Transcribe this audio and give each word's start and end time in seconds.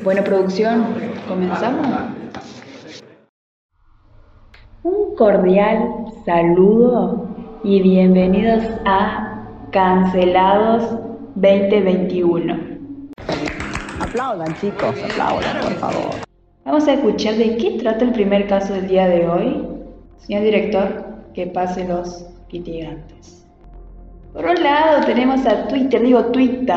Bueno, 0.00 0.24
producción, 0.24 0.86
¿comenzamos? 1.28 1.86
Un 4.82 5.14
cordial 5.16 6.06
saludo 6.24 7.28
y 7.62 7.82
bienvenidos 7.82 8.64
a 8.84 9.46
Cancelados 9.70 10.98
2021. 11.36 12.56
Aplaudan 14.00 14.54
chicos, 14.56 14.94
aplaudan 15.10 15.60
por 15.60 15.72
favor. 15.74 16.14
Vamos 16.64 16.88
a 16.88 16.94
escuchar 16.94 17.34
de 17.34 17.56
qué 17.58 17.78
trata 17.78 18.04
el 18.04 18.12
primer 18.12 18.48
caso 18.48 18.72
del 18.72 18.88
día 18.88 19.06
de 19.06 19.28
hoy. 19.28 19.66
Señor 20.16 20.42
director, 20.42 21.04
que 21.34 21.46
pase 21.46 21.86
los 21.86 22.26
litigantes. 22.50 23.46
Por 24.32 24.46
un 24.46 24.62
lado 24.62 25.04
tenemos 25.04 25.46
a 25.46 25.68
Twitter, 25.68 26.02
digo 26.02 26.24
Twitter. 26.26 26.74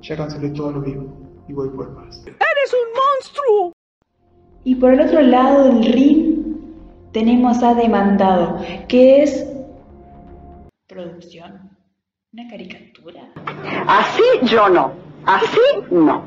Ya 0.00 0.16
cancelé 0.16 0.50
todo 0.50 0.72
lo 0.72 0.80
vivo 0.80 1.27
y 1.48 1.52
voy 1.52 1.70
por 1.70 1.90
más. 1.92 2.22
¡Eres 2.26 2.74
un 2.74 2.92
monstruo! 2.94 3.72
Y 4.64 4.74
por 4.74 4.92
el 4.92 5.00
otro 5.00 5.22
lado 5.22 5.64
del 5.64 5.92
ring 5.92 6.38
tenemos 7.12 7.62
a 7.62 7.74
Demandado, 7.74 8.60
que 8.86 9.22
es 9.22 9.46
producción. 10.86 11.70
Una 12.32 12.46
caricatura. 12.48 13.22
Así 13.86 14.22
yo 14.42 14.68
no, 14.68 14.92
así 15.24 15.58
no. 15.90 16.22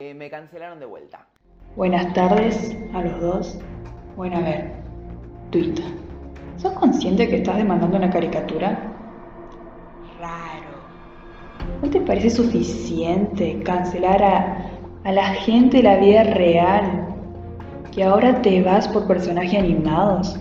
Eh, 0.00 0.12
me 0.12 0.28
cancelaron 0.28 0.78
de 0.78 0.86
vuelta. 0.86 1.26
Buenas 1.76 2.12
tardes 2.12 2.76
a 2.92 3.02
los 3.02 3.20
dos. 3.20 3.58
Bueno, 4.16 4.36
a 4.36 4.40
ver, 4.40 4.72
Twitter. 5.50 5.86
¿Sos 6.58 6.72
consciente 6.74 7.28
que 7.28 7.36
estás 7.36 7.56
demandando 7.56 7.96
una 7.96 8.10
caricatura? 8.10 8.94
¿No 11.84 11.90
te 11.90 12.00
parece 12.00 12.30
suficiente 12.30 13.62
cancelar 13.62 14.22
a, 14.22 14.70
a 15.04 15.12
la 15.12 15.26
gente 15.34 15.76
de 15.76 15.82
la 15.82 15.98
vida 15.98 16.24
real? 16.24 17.08
Que 17.92 18.04
ahora 18.04 18.40
te 18.40 18.62
vas 18.62 18.88
por 18.88 19.06
personajes 19.06 19.58
animados 19.58 20.34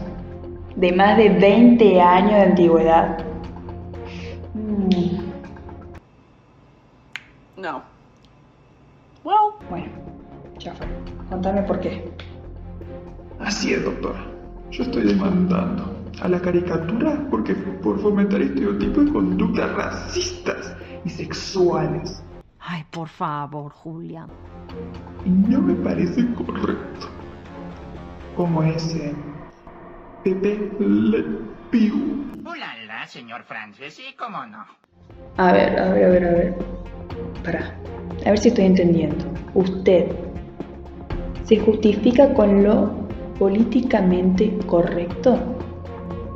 de 0.77 0.93
más 0.93 1.17
de 1.17 1.27
20 1.31 1.99
años 1.99 2.31
de 2.31 2.41
antigüedad. 2.43 3.17
Mm, 4.53 5.17
No. 7.57 7.81
Well, 9.25 9.35
Bueno, 9.69 9.87
ya 10.59 10.73
fue. 10.75 10.87
Contame 11.29 11.63
por 11.63 11.81
qué. 11.81 12.09
Así 13.41 13.73
es, 13.73 13.83
doctora. 13.83 14.25
Yo 14.71 14.83
estoy 14.83 15.03
demandando 15.03 15.93
a 16.21 16.29
la 16.29 16.39
caricatura 16.39 17.27
porque 17.29 17.53
por 17.53 17.99
fomentar 17.99 18.41
estereotipos 18.41 19.07
y 19.07 19.11
conductas 19.11 19.73
racistas 19.75 20.77
y 21.05 21.09
sexuales. 21.09 22.23
Ay, 22.59 22.85
por 22.91 23.07
favor, 23.07 23.71
Julia. 23.71 24.27
Y 25.25 25.29
no 25.29 25.61
me 25.61 25.73
parece 25.75 26.25
correcto. 26.33 27.07
Como 28.35 28.63
ese 28.63 29.13
Pepe 30.23 30.71
Le 30.79 31.23
Pew. 31.69 32.31
Hola, 32.45 32.73
señor 33.07 33.43
Francis, 33.43 33.93
sí, 33.93 34.15
cómo 34.17 34.45
no. 34.45 34.65
A 35.37 35.51
ver, 35.51 35.79
a 35.79 35.89
ver, 35.89 36.05
a 36.05 36.09
ver, 36.09 36.25
a 36.25 36.31
ver. 36.31 36.55
Pará. 37.43 37.77
A 38.25 38.29
ver 38.29 38.39
si 38.39 38.47
estoy 38.47 38.65
entendiendo. 38.65 39.25
Usted 39.53 40.07
se 41.43 41.59
justifica 41.59 42.33
con 42.33 42.63
lo 42.63 42.91
políticamente 43.37 44.57
correcto. 44.65 45.37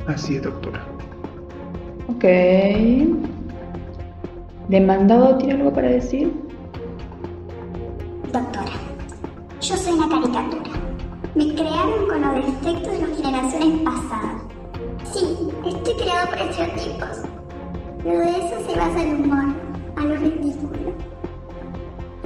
Así 0.08 0.36
es, 0.36 0.44
doctora. 0.44 0.84
Ok. 2.10 3.27
¿Demandado 4.68 5.38
tiene 5.38 5.54
algo 5.54 5.72
para 5.72 5.88
decir? 5.88 6.34
Doctora, 8.34 8.74
yo 9.62 9.78
soy 9.78 9.94
una 9.94 10.10
caricatura. 10.10 10.72
Me 11.36 11.56
crearon 11.56 12.08
con 12.08 12.22
los 12.22 12.46
defectos 12.46 12.92
de 12.92 13.08
las 13.08 13.18
generaciones 13.18 13.82
pasadas. 13.84 14.42
Sí, 15.06 15.50
estoy 15.66 15.94
creado 15.94 16.28
por 16.28 16.40
estereotipos. 16.40 17.22
Pero 18.04 18.20
de 18.20 18.30
eso 18.30 18.60
se 18.68 18.78
basa 18.78 19.04
el 19.04 19.16
humor, 19.16 19.56
a 19.96 20.04
lo 20.04 20.16
ridículo. 20.18 20.94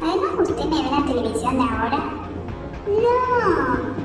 Además, 0.02 0.50
¿usted 0.50 0.66
me 0.66 0.82
ve 0.82 0.88
en 0.88 0.92
la 0.92 1.06
televisión 1.06 1.58
de 1.58 1.64
ahora? 1.64 2.00
No, 2.88 4.02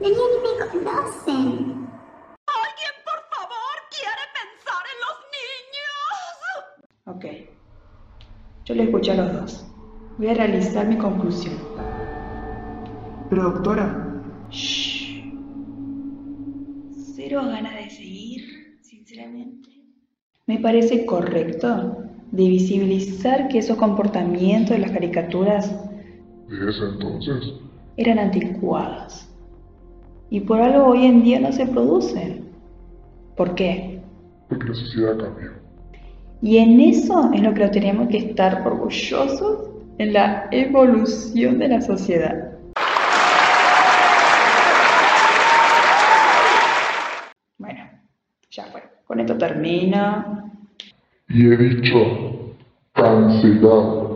mí 0.00 0.08
ni 0.08 0.36
me 0.44 0.52
conocen. 0.70 1.88
¿alguien 2.44 2.94
por 3.06 3.20
favor 3.32 3.76
quiere 3.88 4.24
pensar 4.36 4.84
en 4.92 4.98
los 5.00 5.16
niños? 7.16 7.16
Ok. 7.16 7.59
Yo 8.70 8.76
le 8.76 8.84
escuché 8.84 9.10
a 9.10 9.16
los 9.16 9.32
dos. 9.32 9.66
Voy 10.16 10.28
a 10.28 10.34
realizar 10.34 10.86
mi 10.86 10.96
conclusión. 10.96 11.54
Pero, 13.28 13.42
doctora, 13.50 14.22
Shh. 14.48 15.24
Cero 16.92 17.40
ganas 17.46 17.74
de 17.74 17.90
seguir, 17.90 18.42
sinceramente. 18.80 19.70
Me 20.46 20.60
parece 20.60 21.04
correcto 21.04 21.96
de 22.30 22.48
visibilizar 22.48 23.48
que 23.48 23.58
esos 23.58 23.76
comportamientos 23.76 24.76
de 24.76 24.82
las 24.82 24.92
caricaturas 24.92 25.68
¿De 26.48 26.70
ese 26.70 26.84
entonces? 26.84 27.52
eran 27.96 28.20
anticuados. 28.20 29.28
Y 30.30 30.38
por 30.42 30.60
algo 30.60 30.90
hoy 30.90 31.06
en 31.06 31.24
día 31.24 31.40
no 31.40 31.50
se 31.50 31.66
producen. 31.66 32.44
¿Por 33.36 33.56
qué? 33.56 34.00
Porque 34.48 34.68
la 34.68 34.74
sociedad 34.74 35.18
cambió. 35.18 35.59
Y 36.42 36.56
en 36.56 36.80
eso 36.80 37.30
es 37.34 37.42
lo 37.42 37.52
que 37.52 37.68
tenemos 37.68 38.08
que 38.08 38.16
estar 38.16 38.66
orgullosos 38.66 39.68
en 39.98 40.14
la 40.14 40.48
evolución 40.50 41.58
de 41.58 41.68
la 41.68 41.82
sociedad. 41.82 42.52
Bueno, 47.58 47.80
ya 48.50 48.64
fue. 48.72 48.82
Con 49.06 49.20
esto 49.20 49.36
termino. 49.36 50.50
Y 51.28 51.52
he 51.52 51.56
dicho, 51.58 52.54
cancelado. 52.94 54.09